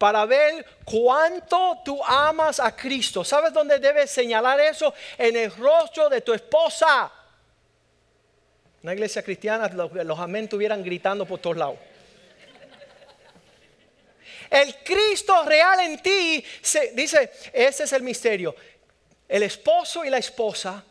[0.00, 3.22] para ver cuánto tú amas a Cristo.
[3.22, 4.94] ¿Sabes dónde debes señalar eso?
[5.18, 7.12] En el rostro de tu esposa.
[8.82, 11.76] Una iglesia cristiana, los, los amén estuvieran gritando por todos lados.
[14.48, 18.56] El Cristo real en ti, se, dice, ese es el misterio.
[19.28, 20.82] El esposo y la esposa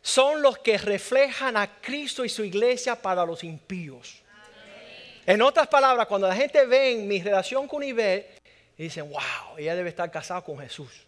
[0.00, 4.22] son los que reflejan a Cristo y su iglesia para los impíos.
[5.28, 8.24] En otras palabras, cuando la gente ve en mi relación con y
[8.78, 11.06] dicen, wow, ella debe estar casada con Jesús.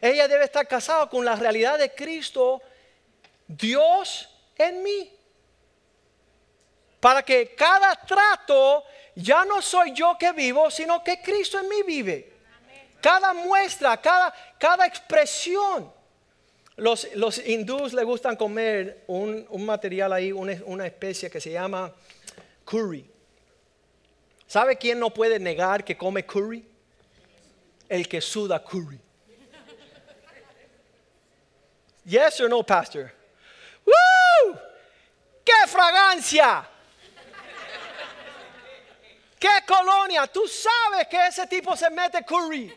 [0.00, 2.62] ella debe estar casada con la realidad de Cristo,
[3.46, 5.12] Dios en mí.
[6.98, 8.84] Para que cada trato
[9.16, 12.32] ya no soy yo que vivo, sino que Cristo en mí vive.
[13.02, 15.99] Cada muestra, cada, cada expresión.
[16.76, 21.92] Los, los hindús le gustan comer un, material ahí, una, una especie que se llama
[22.64, 23.04] curry.
[24.46, 26.64] ¿Sabe quién no puede negar que come curry?
[27.88, 28.98] El que suda curry.
[32.04, 33.12] Yes or no, pastor?
[33.84, 34.58] ¡Woo!
[35.44, 36.66] ¡Qué fragancia!
[39.38, 40.26] ¿Qué colonia?
[40.26, 42.72] Tú sabes que ese tipo se mete curry.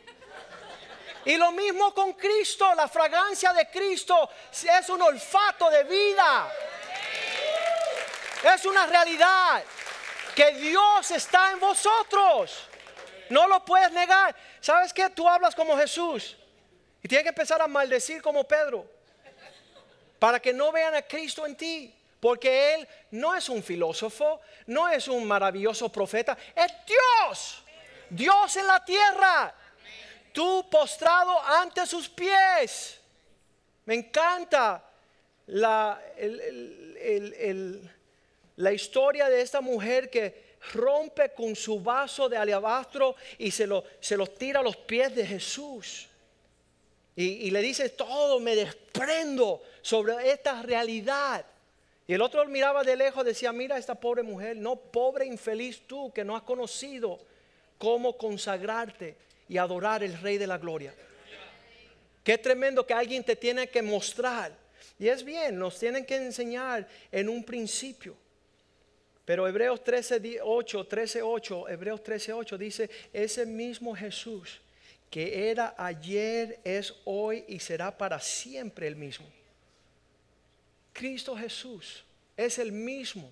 [1.26, 6.52] Y lo mismo con Cristo, la fragancia de Cristo es un olfato de vida.
[8.54, 9.64] Es una realidad
[10.36, 12.68] que Dios está en vosotros.
[13.30, 14.36] No lo puedes negar.
[14.60, 15.10] ¿Sabes qué?
[15.10, 16.36] Tú hablas como Jesús.
[17.02, 18.86] Y tienes que empezar a maldecir como Pedro.
[20.20, 21.96] Para que no vean a Cristo en ti.
[22.20, 27.64] Porque Él no es un filósofo, no es un maravilloso profeta, es Dios.
[28.10, 29.54] Dios en la tierra
[30.34, 33.00] tú postrado ante sus pies.
[33.86, 34.84] Me encanta
[35.48, 36.02] la,
[38.58, 43.84] la historia de esta mujer que rompe con su vaso de alabastro y se lo,
[44.00, 46.08] se los tira a los pies de Jesús.
[47.16, 51.46] Y, y, le dice, todo me desprendo sobre esta realidad.
[52.08, 56.12] Y el otro miraba de lejos, decía, mira esta pobre mujer, no pobre infeliz tú
[56.12, 57.20] que no has conocido
[57.78, 59.16] cómo consagrarte
[59.54, 60.96] y adorar el Rey de la Gloria.
[62.24, 64.52] Qué tremendo que alguien te tiene que mostrar.
[64.98, 68.16] Y es bien, nos tienen que enseñar en un principio.
[69.26, 74.60] Pero Hebreos 13, 8, 13, 8, Hebreos 13, 8 dice, ese mismo Jesús
[75.12, 79.28] que era ayer, es hoy y será para siempre el mismo.
[80.92, 82.04] Cristo Jesús
[82.36, 83.32] es el mismo.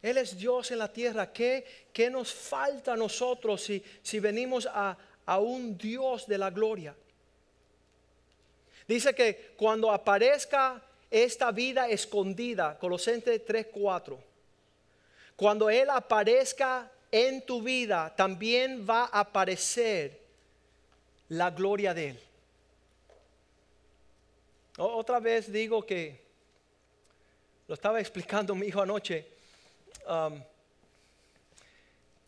[0.00, 1.30] Él es Dios en la tierra.
[1.30, 4.96] ¿Qué, qué nos falta a nosotros si, si venimos a,
[5.30, 6.92] a un Dios de la gloria?
[8.88, 14.18] Dice que cuando aparezca esta vida escondida, Colosenses 3:4,
[15.36, 20.18] cuando Él aparezca en tu vida, también va a aparecer
[21.28, 22.20] la gloria de Él.
[24.78, 26.20] Otra vez digo que,
[27.68, 29.40] lo estaba explicando mi hijo anoche,
[30.06, 30.42] Um,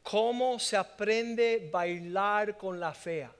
[0.02, 3.32] cómo se aprende a bailar con la fea.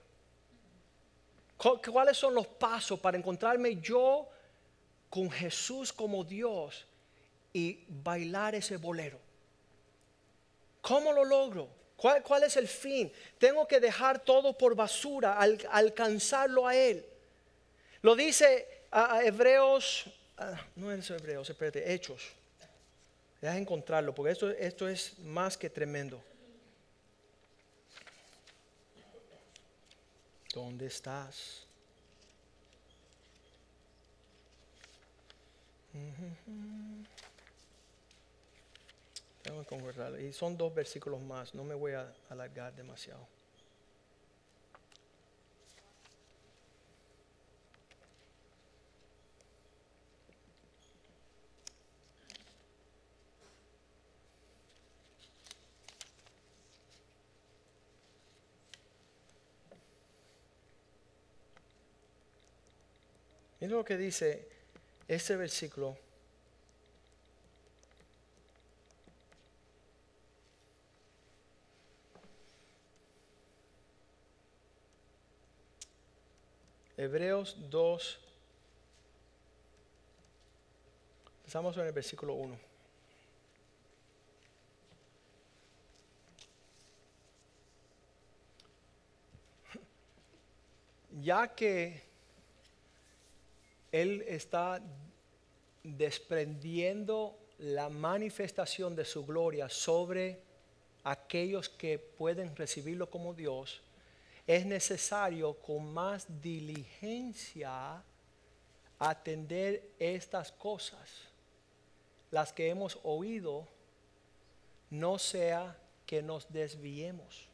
[1.57, 4.27] ¿Cuáles son los pasos para encontrarme yo
[5.09, 6.85] con Jesús como Dios
[7.53, 9.19] y bailar ese bolero?
[10.81, 11.69] ¿Cómo lo logro?
[11.95, 13.09] ¿Cuál, es el fin?
[13.37, 17.05] Tengo que dejar todo por basura al alcanzarlo a Él.
[18.01, 20.05] Lo dice a, Hebreos,
[20.75, 22.21] no es Hebreos, espérate, Hechos.
[23.39, 26.21] Deja encontrarlo, porque esto, esto es más que tremendo.
[30.53, 31.65] ¿Dónde estás?
[39.41, 40.19] Tengo encontrarlo.
[40.19, 43.27] Y son dos versículos más, no me voy a alargar demasiado.
[63.63, 64.45] Mira lo que dice
[65.07, 65.97] este versículo.
[76.97, 78.19] Hebreos 2.
[81.37, 82.59] Empezamos en el versículo 1.
[91.21, 92.12] Ya que
[93.93, 94.81] él está
[95.83, 100.41] desprendiendo la manifestación de su gloria sobre
[101.03, 103.83] aquellos que pueden recibirlo como Dios,
[104.47, 108.03] es necesario con más diligencia
[108.97, 111.29] atender estas cosas,
[112.31, 113.67] las que hemos oído,
[114.89, 115.77] no sea
[116.07, 117.52] que nos desviemos.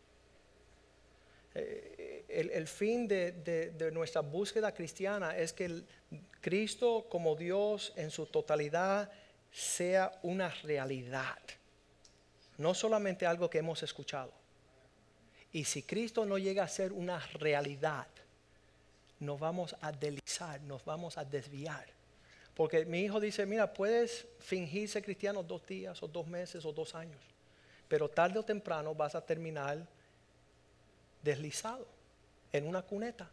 [1.55, 5.83] Eh, el, fin de, nuestra búsqueda cristiana es que
[6.41, 9.11] Cristo como Dios en su totalidad
[9.51, 11.39] sea una realidad,
[12.57, 14.31] no solamente algo que hemos escuchado.
[15.51, 18.07] Y si Cristo no llega a ser una realidad,
[19.19, 21.87] nos vamos a deslizar, nos vamos a desviar.
[22.53, 26.93] Porque mi hijo dice, mira, puedes fingirse cristiano dos días o dos meses o dos
[26.93, 27.21] años,
[27.87, 29.87] pero tarde o temprano vas a terminar
[31.21, 31.85] deslizado
[32.51, 33.29] en una cuneta,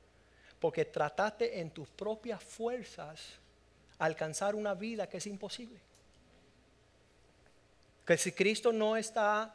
[0.60, 3.20] porque trataste en tus propias fuerzas
[3.98, 5.78] alcanzar una vida que es imposible.
[8.04, 9.54] Que si Cristo no está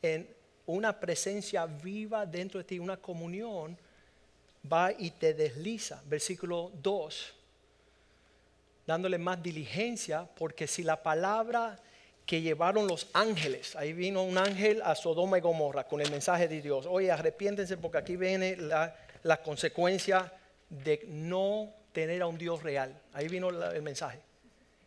[0.00, 0.28] en
[0.66, 3.76] una presencia viva dentro de ti, una comunión,
[4.70, 6.02] va y te desliza.
[6.06, 7.34] Versículo 2,
[8.86, 11.78] dándole más diligencia, porque si la palabra
[12.26, 16.48] que llevaron los ángeles, ahí vino un ángel a Sodoma y Gomorra con el mensaje
[16.48, 18.94] de Dios, oye, arrepiéntense porque aquí viene la,
[19.44, 20.32] consecuencia
[20.68, 22.98] de no tener a un Dios real.
[23.12, 24.20] Ahí vino el mensaje.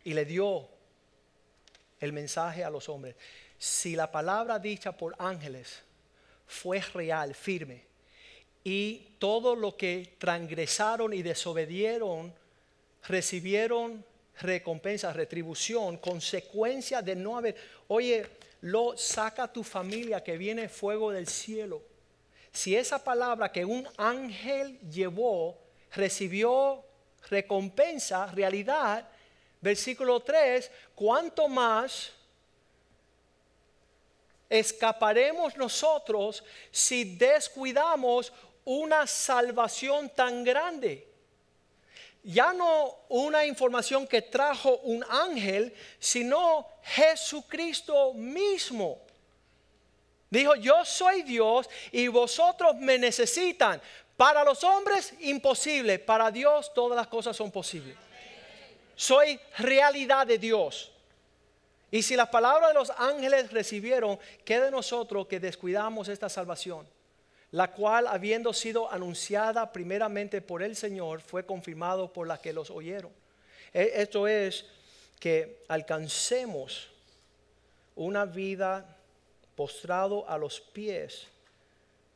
[0.04, 0.68] Y le dio
[2.00, 3.16] el mensaje a los hombres.
[3.58, 5.82] Si la palabra dicha por ángeles
[6.46, 7.84] fue real, firme,
[8.64, 12.34] y todo lo que transgresaron y desobedieron
[13.06, 14.04] recibieron
[14.40, 17.56] recompensa, retribución, consecuencia de no haber,
[17.88, 18.26] oye,
[18.62, 21.82] lo saca tu familia que viene fuego del cielo.
[22.52, 25.58] Si esa palabra que un ángel llevó
[25.92, 26.84] recibió
[27.28, 29.08] recompensa, realidad,
[29.60, 32.12] versículo 3, ¿cuánto más
[34.48, 38.32] escaparemos nosotros si descuidamos
[38.64, 41.15] una salvación tan grande?
[42.28, 48.98] Ya no una información que trajo un ángel, sino Jesucristo mismo.
[50.28, 53.80] Dijo, yo soy Dios y vosotros me necesitan.
[54.16, 57.96] Para los hombres imposible, para Dios todas las cosas son posibles.
[58.96, 60.90] Soy realidad de Dios.
[61.92, 66.88] Y si las palabras de los ángeles recibieron, ¿qué de nosotros que descuidamos esta salvación?
[67.52, 72.70] La cual, habiendo sido anunciada primeramente por el Señor, fue confirmado por las que los
[72.70, 73.12] oyeron.
[73.72, 74.66] E, esto es
[75.20, 76.90] que alcancemos
[77.94, 78.96] una vida
[79.54, 81.28] postrado a los pies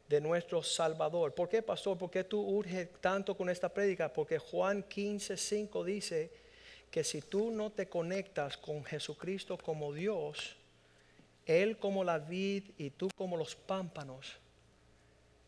[0.09, 1.35] de nuestro Salvador.
[1.35, 1.97] ¿Por qué, pastor?
[1.97, 4.12] ¿Por qué tú urges tanto con esta prédica?
[4.12, 6.31] Porque Juan 15, 5 dice
[6.91, 10.57] que si tú no te conectas con Jesucristo como Dios,
[11.47, 14.37] Él como la vid y tú como los pámpanos,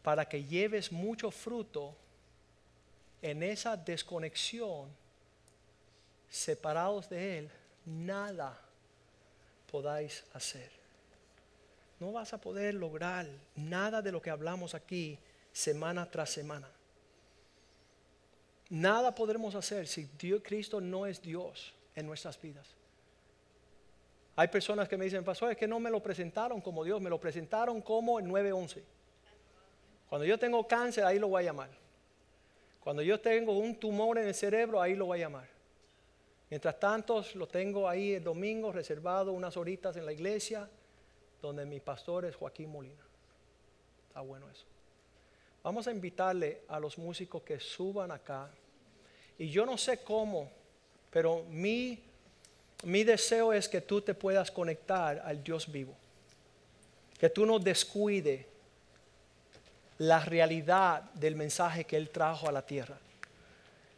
[0.02, 1.96] para que lleves mucho fruto,
[3.20, 4.88] en esa desconexión,
[6.28, 7.50] separados de Él,
[7.84, 8.60] nada
[9.70, 10.82] podáis hacer
[12.02, 15.16] no vas a poder lograr nada de lo que hablamos aquí
[15.52, 16.68] semana tras semana.
[18.70, 22.66] Nada podremos hacer si Dios, Cristo no es Dios en nuestras vidas.
[24.34, 27.08] Hay personas que me dicen, pastor, es que no me lo presentaron como Dios, me
[27.08, 28.82] lo presentaron como el 911.
[30.12, 31.70] Cuando yo tengo cáncer, ahí lo voy a llamar.
[32.80, 35.48] Cuando yo tengo un tumor en el cerebro, ahí lo voy a llamar.
[36.50, 40.68] Mientras tanto, lo tengo ahí el domingo reservado unas horitas en la iglesia
[41.40, 43.02] donde mi pastor es Joaquín Molina.
[44.08, 44.66] Está bueno eso.
[45.62, 48.50] Vamos a invitarle a los músicos que suban acá.
[49.38, 50.50] Y yo no sé cómo,
[51.10, 51.98] pero mi,
[52.84, 55.94] mi deseo es que tú te puedas conectar al Dios vivo.
[57.18, 58.51] Que tú no descuide
[60.02, 62.98] la realidad del mensaje que Él trajo a la tierra.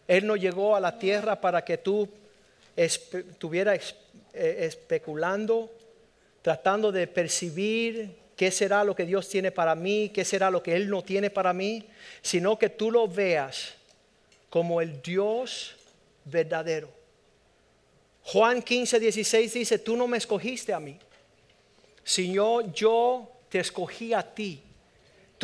[0.07, 2.09] Él no llegó a la tierra para que tú
[2.77, 3.95] estuvieras
[4.33, 5.71] eh, especulando
[6.45, 10.77] tratando de percibir qué será lo que Dios tiene para mí, qué será lo que
[10.77, 11.89] Él no tiene para mí,
[12.21, 13.73] sino que tú lo veas
[14.51, 15.75] como el Dios
[16.27, 16.91] verdadero.
[18.25, 20.99] Juan 15, 16 dice, tú no me escogiste a mí,
[22.05, 24.61] sino yo te escogí a ti.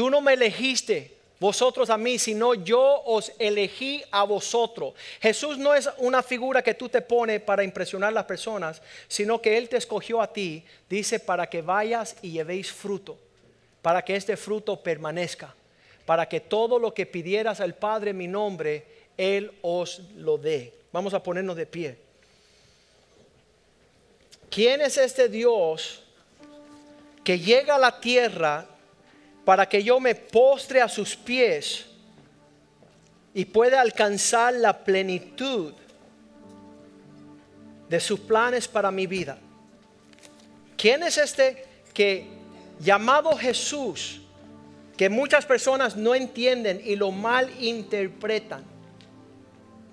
[0.00, 4.94] Tú no me elegiste, vosotros a mí, sino yo os elegí a vosotros.
[5.20, 9.42] Jesús no es una figura que tú te pones para impresionar a las personas, sino
[9.42, 13.18] que Él te escogió a ti, dice, para que vayas y llevéis fruto,
[13.82, 15.54] para que este fruto permanezca,
[16.06, 18.86] para que todo lo que pidieras al Padre en mi nombre,
[19.18, 20.72] Él os lo dé.
[20.92, 21.98] Vamos a ponernos de pie.
[24.48, 26.02] ¿Quién es este Dios
[27.22, 28.66] que llega a la tierra
[29.44, 31.86] para que yo me postre a sus pies
[33.32, 35.72] y pueda alcanzar la plenitud
[37.88, 39.38] de sus planes para mi vida.
[40.76, 42.26] ¿Quién es este que
[42.78, 44.22] llamado Jesús,
[44.96, 48.64] que muchas personas no entienden y lo mal interpretan?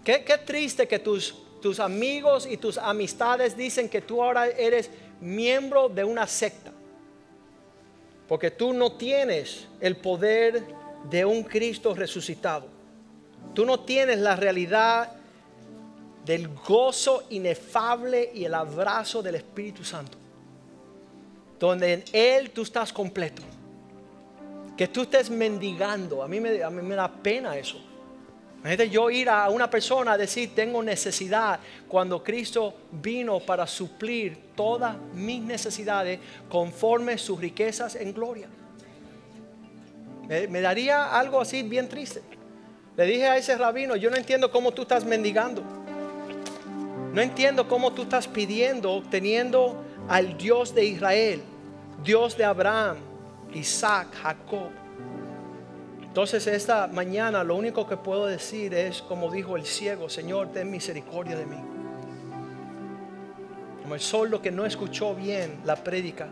[0.03, 4.89] Qué, triste que tus, tus amigos y tus amistades dicen que tú ahora eres
[5.19, 6.71] miembro de una secta.
[8.27, 10.63] Porque tú no tienes el poder
[11.09, 12.67] de un Cristo resucitado.
[13.53, 15.13] Tú no tienes la realidad
[16.25, 20.17] del gozo inefable y el abrazo del Espíritu Santo.
[21.57, 23.41] Donde en Él tú estás completo.
[24.75, 26.21] Que tú estés mendigando.
[26.21, 27.77] A mí me, da pena eso.
[28.67, 31.57] Imagínate yo ir a una persona a decir tengo necesidad
[31.87, 38.49] cuando Cristo vino para suplir todas mis necesidades conforme sus riquezas en gloria.
[40.27, 42.21] Me, daría algo así bien triste.
[42.97, 45.63] Le dije a ese rabino, yo no entiendo cómo tú estás mendigando.
[47.13, 51.41] No entiendo cómo tú estás pidiendo, teniendo al Dios de Israel,
[52.03, 52.97] Dios de Abraham,
[53.53, 54.86] Isaac, Jacob.
[56.17, 60.71] Entonces esta mañana lo único que puedo decir es, como dijo el ciego, Señor, ten
[60.71, 61.57] misericordia de mí.
[63.83, 66.27] Como el sordo que no escuchó bien la prédica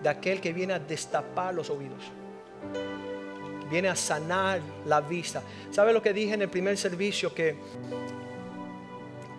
[0.00, 2.04] de aquel que viene a destapar los oídos
[3.68, 5.42] viene a sanar la vista.
[5.72, 7.34] ¿Sabe lo que dije en el primer servicio?
[7.34, 7.56] Que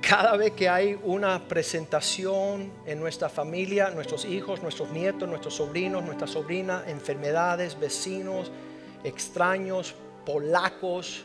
[0.02, 6.04] cada vez que hay una presentación en nuestra familia, nuestros hijos, nuestros nietos, nuestros sobrinos,
[6.04, 8.52] nuestras sobrinas, enfermedades, vecinos,
[9.08, 9.95] extraños,
[10.26, 11.24] polacos,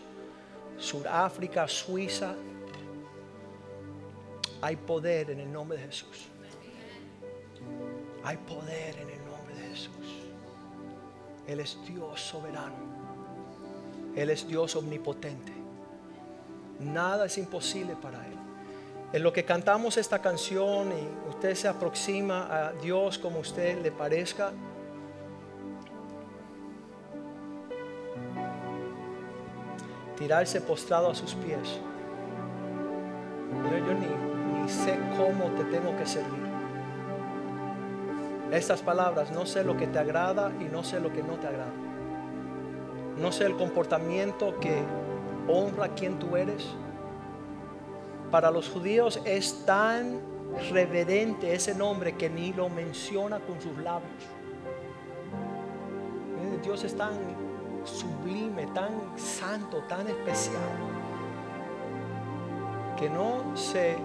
[0.78, 2.34] Sudáfrica, Suiza,
[4.60, 6.28] hay poder en el nombre de Jesús.
[8.24, 9.92] Hay poder en el nombre de Jesús.
[11.46, 12.76] Él es Dios soberano.
[14.14, 15.52] Él es Dios omnipotente.
[16.78, 18.36] Nada es imposible para Él.
[19.12, 23.92] En lo que cantamos esta canción y usted se aproxima a Dios como usted le
[23.92, 24.52] parezca,
[30.22, 31.80] tirarse postrado a sus pies.
[33.70, 36.42] Yo, ni, ni sé cómo te tengo que servir.
[38.50, 41.46] Estas palabras, no sé lo que te agrada y no sé lo que no te
[41.46, 41.72] agrada
[43.16, 44.82] no sé el comportamiento que
[45.48, 46.66] honra quien tú eres.
[48.30, 50.20] Para los judíos es tan
[50.70, 54.10] reverente ese nombre que ni lo menciona con sus labios.
[56.62, 57.12] Dios es tan
[57.84, 60.56] sublime, tan santo, tan especial,
[62.98, 63.96] que no se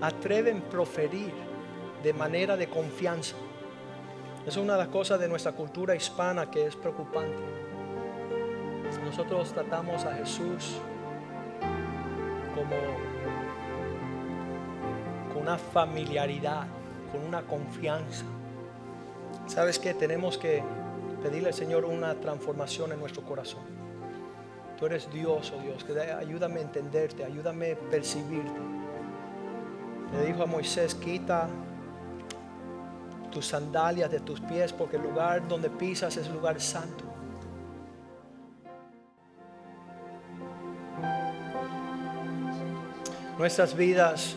[0.00, 1.32] atreven a proferir
[2.02, 3.36] de manera de confianza.
[4.46, 7.42] Es una de las cosas de nuestra cultura hispana que es preocupante.
[9.04, 10.76] Nosotros tratamos a Jesús
[12.54, 12.76] como
[15.32, 16.66] con una familiaridad,
[17.12, 18.24] con una confianza.
[19.46, 20.62] ¿Sabes que Tenemos que
[21.24, 23.62] pedirle al Señor una transformación en nuestro corazón.
[24.78, 28.60] Tú eres Dios, oh Dios, que ayúdame a entenderte, ayúdame a percibirte.
[30.12, 31.48] Le dijo a Moisés, quita
[33.30, 37.04] tus sandalias de tus pies porque el lugar donde pisas es lugar santo.
[43.38, 44.36] nuestras vidas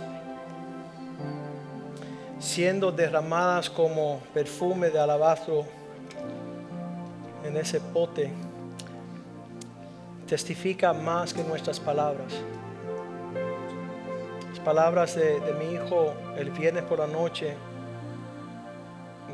[2.40, 5.66] siendo derramadas como perfume de alabastro
[7.48, 8.30] en ese pote,
[10.28, 12.34] testifica más que nuestras palabras.
[14.50, 17.56] Las palabras de, mi hijo el viernes por la noche,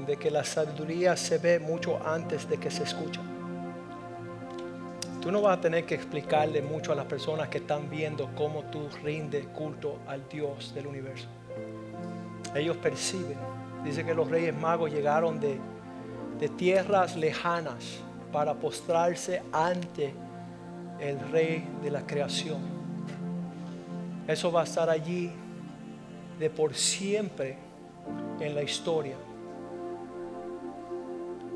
[0.05, 3.21] de que la sabiduría se ve mucho antes de que se escucha.
[5.21, 8.63] Tú no vas a tener que explicarle mucho a las personas que están viendo cómo
[8.65, 11.27] tú rindes culto al Dios del universo.
[12.53, 13.37] Ellos perciben.
[13.85, 15.57] Dice que los reyes magos llegaron de,
[16.39, 17.99] de tierras lejanas
[18.31, 20.13] para postrarse ante
[20.99, 22.59] el rey de la creación.
[24.27, 25.31] Eso va a estar allí
[26.39, 27.57] de por siempre
[28.39, 29.15] en la historia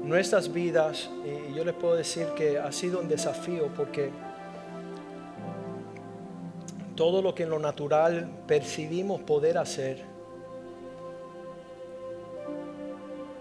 [0.07, 4.09] nuestras vidas, y yo les puedo decir que ha sido un desafío porque
[6.95, 10.03] todo lo que en lo natural percibimos poder hacer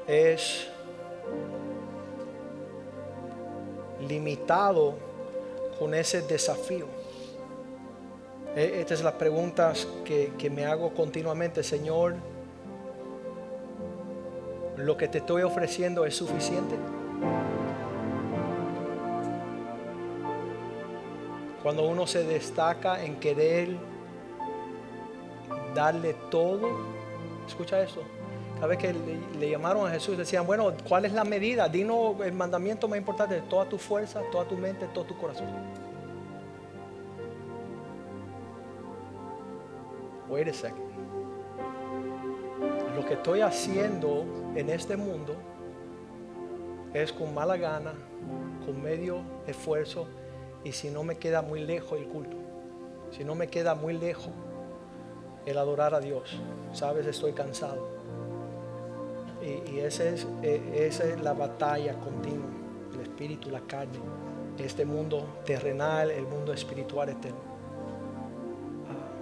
[0.08, 0.68] es
[4.06, 4.94] limitado
[5.78, 6.86] con ese desafío.
[8.54, 12.14] E, Estas son las preguntas que, que me hago continuamente, Señor
[14.76, 16.76] lo que te estoy ofreciendo es suficiente.
[21.62, 23.76] Cuando uno se destaca en querer
[25.74, 26.68] darle todo,
[27.46, 28.02] escucha eso.
[28.56, 28.92] Cada vez que
[29.38, 31.68] le, llamaron a Jesús, decían, bueno, ¿cuál es la medida?
[31.68, 35.46] Dinos el mandamiento más importante, toda tu fuerza, toda tu mente, todo tu corazón.
[40.28, 40.86] Wait a second
[42.96, 45.34] lo que estoy haciendo en este mundo
[46.94, 47.92] es con mala gana,
[48.64, 50.08] con medio esfuerzo
[50.64, 52.38] y si no me queda muy lejos el culto,
[53.10, 54.30] si no me queda muy lejos
[55.44, 56.40] el adorar a Dios,
[56.72, 57.95] sabes, estoy cansado.
[59.46, 62.50] Y, ese es, e, esa es la batalla continua,
[62.94, 63.98] el espíritu, la carne,
[64.58, 67.38] este mundo terrenal, el mundo espiritual eterno.
[68.88, 69.12] Ah.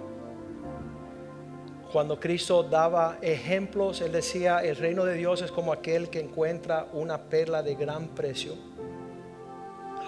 [1.91, 6.87] Cuando Cristo daba ejemplos, Él decía, el reino de Dios es como aquel que encuentra
[6.93, 8.55] una perla de gran precio,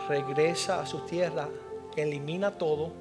[0.10, 1.48] regresa a su tierra,
[1.96, 2.92] elimina todo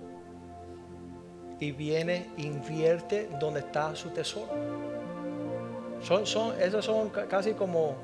[1.60, 4.85] y viene, invierte donde está su tesoro.
[6.02, 7.94] Son, son, son casi como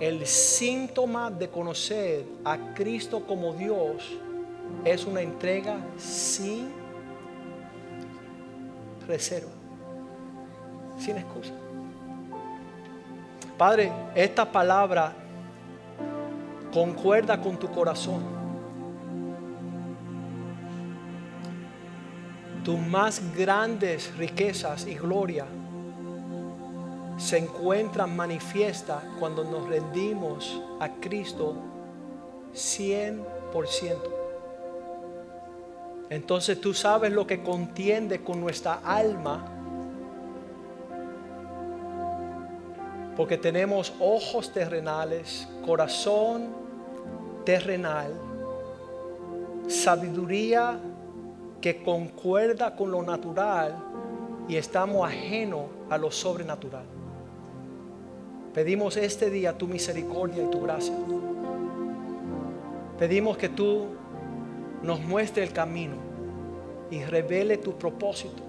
[0.00, 4.02] el síntoma de conocer a Cristo como Dios.
[4.84, 6.70] Es una entrega sin
[9.06, 9.50] reserva,
[10.98, 11.52] sin excusa.
[13.56, 15.12] Padre, esta palabra
[16.72, 18.38] concuerda con tu corazón.
[22.68, 25.46] tus más grandes riquezas y gloria
[27.18, 31.56] se encuentran manifiesta cuando nos rendimos a Cristo
[32.54, 33.96] 100%.
[36.10, 39.44] Entonces tú sabes lo que contiende con nuestra alma.
[43.16, 46.54] Porque tenemos ojos terrenales, corazón
[47.44, 48.12] terrenal,
[49.66, 50.78] sabiduría
[51.60, 53.76] que concuerda con lo natural
[54.46, 56.97] y estamos ajenos a lo sobrenatural.
[58.54, 60.94] Pedimos este día tu misericordia y tu gracia.
[62.98, 63.86] Pedimos que tú
[64.82, 65.94] nos muestres el camino
[66.90, 68.42] y revele tu propósito.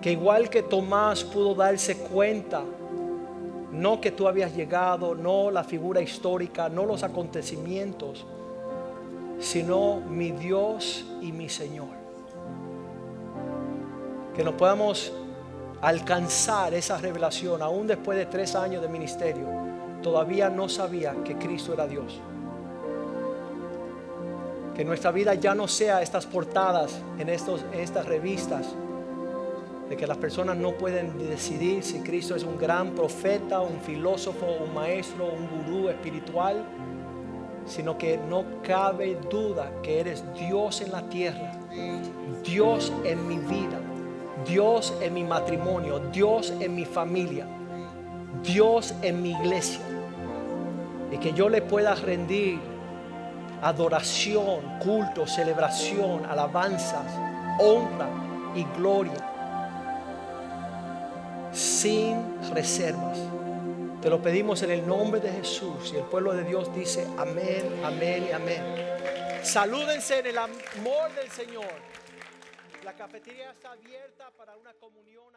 [0.00, 2.62] Que igual que Tomás pudo darse cuenta,
[3.70, 8.26] no que tú habías llegado, no la figura histórica, no los acontecimientos,
[9.38, 12.02] sino mi Dios y mi Señor.
[14.34, 15.12] Que nos podamos
[15.82, 19.46] alcanzar esa revelación, aún después de tres años de ministerio,
[20.00, 22.20] todavía no sabía que Cristo era Dios.
[24.74, 28.68] Que nuestra vida ya no sea estas portadas en, estos, en estas revistas,
[29.90, 34.46] de que las personas no pueden decidir si Cristo es un gran profeta, un filósofo,
[34.64, 36.64] un maestro, un gurú espiritual
[37.66, 41.52] sino que no cabe duda que eres Dios en la tierra,
[42.44, 43.80] Dios en mi vida,
[44.46, 47.46] Dios en mi matrimonio, Dios en mi familia,
[48.42, 49.80] Dios en mi iglesia.
[51.10, 52.58] Y que yo le pueda rendir
[53.60, 57.06] adoración, culto, celebración, alabanzas,
[57.58, 58.08] honra
[58.54, 59.32] y gloria
[61.52, 63.18] sin reservas.
[64.00, 67.82] Te lo pedimos en el nombre de Jesús y el pueblo de Dios dice amén,
[67.84, 68.62] amén y amén.
[69.42, 71.91] Salúdense en el amor del Señor.
[72.84, 75.31] La cafetería está abierta para una comunión.